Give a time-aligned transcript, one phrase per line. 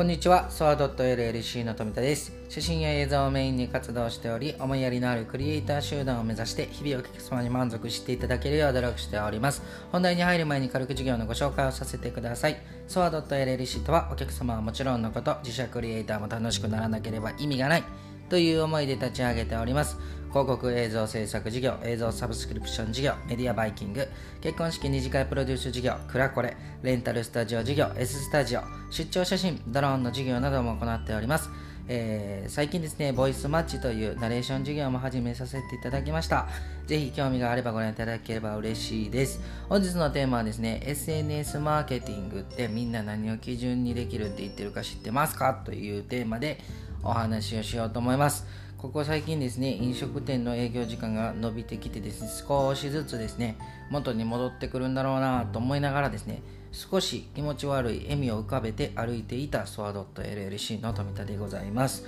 [0.00, 2.32] こんにちは、ソア .llc の富田です。
[2.48, 9.62] 写真や映像をメインに活動しており、思いやりのあるクリエイター集団を目指して、日々お客様に満足していただけるよう努力しております。
[9.92, 12.56] 本題に入る前に軽く授業のご紹介をさせてください。
[12.88, 17.84] ソア .llc とは、お客様はもちろんのこと、自社クリエイターも楽しくならなければ意味がない。
[18.30, 19.98] という思いで立ち上げております
[20.30, 24.08] 広告映像制作事業映像サブスクリプション事業メディアバイキング
[24.40, 31.50] 結婚式二次会プロデュース事業クラコレレンタルスタジオ事業 S スタジオ出張写真ドローンの事業なども行っております
[31.92, 36.46] えー最近ですね、ボイスマッチというナレーション事業も始めさせていただきました。
[36.86, 39.40] ぜひ興味があればご覧いただければ嬉しいです。
[39.68, 46.60] 本日のテーマはですね、SNS マーケティングってみんな何を基準にできるって言ってるか知ってますかというテーマで
[47.02, 48.46] お話をしようと思います。
[48.78, 53.58] ここ最近ですね、飲食店の営業時間が伸びてきてですね、少しずつですね、
[53.90, 56.42] 元に戻ってくるんだろうなと思いながらですね、
[56.72, 62.06] 少し気持ち悪い笑みを浮かべて歩いていたソア .llc の富田でございます。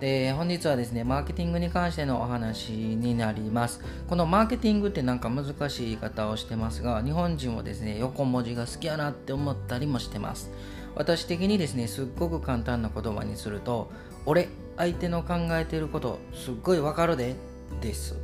[0.00, 3.80] で本日はですね、マーケティングに関してのお話になります。
[4.08, 10.50] このマーケティングってなんか難しい言い方をしてますが、日本人もですね、横文字が好きやなって思ったりもしてます。
[10.98, 13.88] 私的にですね、すっごく簡単な言葉にすると、
[14.26, 17.36] 俺、相手の考えてること、すっごいわかるで、
[17.80, 18.16] です。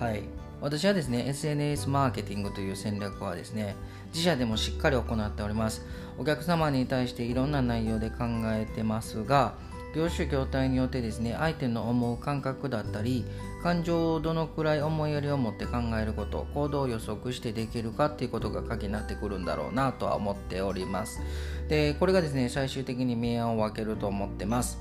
[0.00, 0.24] はい。
[0.60, 3.76] 私はですね、SNS マーケティングという戦略はですね、
[4.08, 5.86] 自社でもしっかり行っております。
[6.18, 9.54] お客様に対していろんな内容で考えてますが、
[9.96, 13.24] 業種業態によってですね、相手の思う感覚だったり、
[13.62, 21.22] 感情をどのくらい思いやりを持って考えること、行動を予測してできるかっていうことが鍵になってくるんだろうなとは思っております。
[21.68, 24.78] で、これがですね、最終的に明暗を分けると思ってます。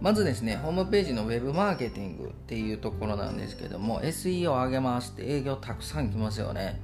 [0.00, 6.80] まずですね、ホームページのウェブマーケティングっていうところなんですけども、SEO を上げますって営業たくさん来ますよね。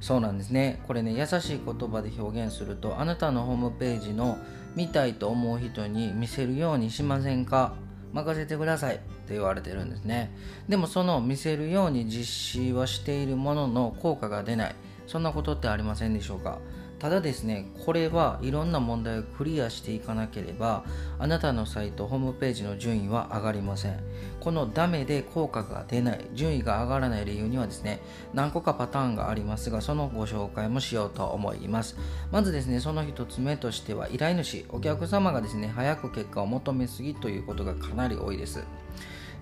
[0.00, 0.82] そうなんですね。
[0.86, 4.36] これね、優しい言葉で表現すると、あなたのホームページの
[4.76, 7.74] 見たいと思う人に見せるようにしませんか？
[8.12, 10.30] 任せてくださいって言われてるんですね。
[10.68, 14.74] でもその見せるように実施はしているものの効果が出ない。
[15.06, 16.58] そんなことってありませんでしょうか？
[16.98, 20.82] ただですね、これはいろんな問題をクリアしていかなければ、
[21.18, 24.00] あなたのサイト、ホームページの順位は上がりません。
[24.40, 28.00] このダメで効果が出ない、順位が上がらない理由にはですね、
[28.32, 31.96] 何個かパターンがありますが、そのご紹介もしようと思います。
[32.32, 38.64] まずですね、その一つ目としては、依頼主、お客様がですね、早く結果を求めすぎということがかなり多いです。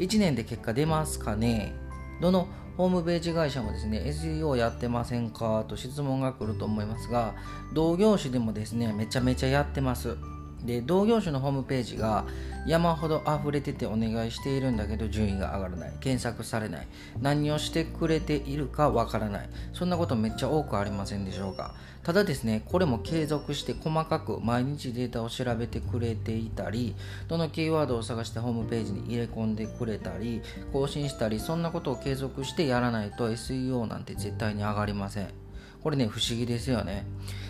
[0.01, 1.73] 1年で結果出ますかね？
[2.21, 5.65] どのホームページ会社もですね SEO やってませんか？
[5.69, 7.35] と質問が来ると思いますが
[7.73, 10.17] 同業種でもですねめちゃめちゃやってます。
[10.65, 12.25] で同業種のホームページが
[12.67, 15.93] 山ほど溢れててお願いしているんだけど順位が上がらない。
[16.01, 16.89] 検索されない。
[17.21, 19.49] 何をしてくれているかわからない。
[19.73, 21.75] そんなことめっちゃ多くありませんでしょうか。
[22.05, 26.95] ただですねこれも継続して細かく毎日データを調べてくれていたり
[27.29, 30.43] どのキーワードを探してホームページに入れ込んでくれたり
[30.73, 35.44] 更新したりそんなことを継続してやらないと SEO なんて絶対に上がりません。
[35.85, 37.05] これね、不思議ですよね。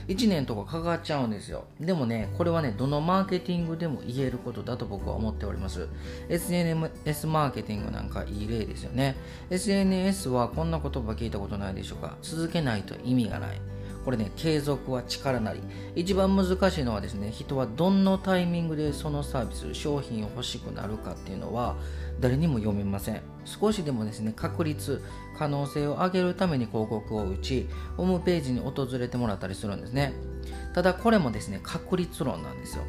[0.09, 1.67] 1年とかかかっちゃうんですよ。
[1.81, 5.89] でもね、これはね、どのマーケティングでも言えることだと僕は思っております。
[6.29, 9.15] SNS マーケティングなんかいい例ですよね。
[9.51, 12.17] SNS はこんな言葉聞いたことないでしょうか。
[12.23, 13.61] 続けないと意味がない。
[14.05, 15.61] これね、継続は力なり。
[15.95, 21.77] 一番難しいのはですね、人はどのタイミングでそのサービス、商品を欲しくなるかっていうのは
[22.21, 23.23] 誰にも読めません。
[23.45, 25.03] 少しでもですね、確率、
[25.39, 30.13] 可能性を上げるために広告を打ち、ホームページに訪れてもらったりするんですね。
[30.75, 32.85] ただこれもですね、確率論なんですよ。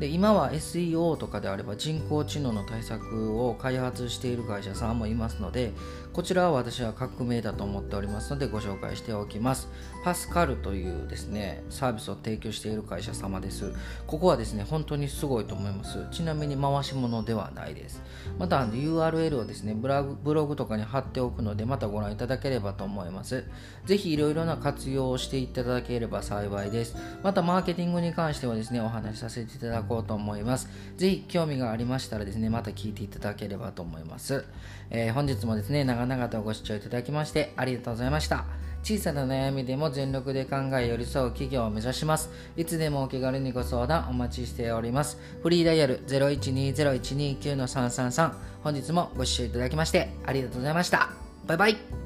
[0.00, 5.72] で今は SEO とかであれば人工知能の対策を開発している会社さんもいますので
[6.14, 9.68] こちらは私は革命だと思っておりますのでご紹介しておきます。
[10.02, 13.72] パスカルというですねサービスを提供している会社様です。
[14.06, 16.06] ここはですね本当にすごいと思います。
[16.10, 18.02] ちなみに回し物ではないです。
[18.38, 23.44] また URL をですねブログブログとかに貼っておくのでまたご覧いただければと思います。
[23.84, 26.96] ぜひいろいろな活用をしていただければ幸いです。
[27.22, 30.68] またマーケティングに関してはですねお話しさせていただこうと思います。
[30.96, 34.44] ぜひ興味がありましたらですねまた聞いていただければと思います、
[34.90, 38.44] えー本日もですね長々とご視聴いただきましてありがとうございました。
[38.82, 42.30] 小さな悩みでも全力で考え寄り添う企業を目指します。
[42.56, 45.18] いつでもお気軽にご相談お待ちしております。
[45.42, 48.32] フリーダイヤル0120-129-333
[48.62, 51.10] 本日もご視聴いただきましてありがとうございました。
[51.46, 51.99] バイバイ。